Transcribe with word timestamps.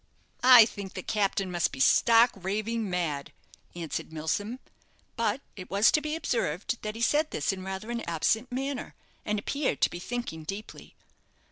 "I 0.41 0.65
think 0.65 0.95
the 0.95 1.03
captain 1.03 1.51
must 1.51 1.71
be 1.71 1.79
stark 1.79 2.31
staring 2.41 2.89
mad," 2.89 3.31
answered 3.75 4.11
Milsom; 4.11 4.59
but 5.15 5.41
it 5.55 5.69
was 5.69 5.91
to 5.91 6.01
be 6.01 6.15
observed 6.15 6.81
that 6.81 6.95
he 6.95 7.03
said 7.03 7.29
this 7.29 7.53
in 7.53 7.63
rather 7.63 7.91
an 7.91 8.01
absent 8.09 8.51
manner, 8.51 8.95
and 9.25 9.37
appeared 9.37 9.79
to 9.81 9.91
be 9.91 9.99
thinking 9.99 10.43
deeply. 10.43 10.95